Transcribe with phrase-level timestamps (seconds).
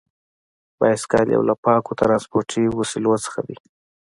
[0.77, 3.57] بایسکل یو له پاکو ترانسپورتي وسیلو څخه دی.